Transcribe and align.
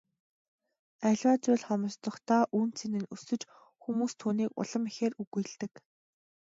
Аливаа 1.07 1.35
зүйл 1.43 1.63
хомсдохдоо 1.67 2.43
үнэ 2.57 2.73
цэн 2.79 2.93
нь 2.99 3.09
өсөж 3.15 3.41
хүмүүс 3.81 4.13
түүнийг 4.21 4.49
улам 4.61 4.83
ихээр 4.89 5.13
үгүйлдэг. 5.21 5.73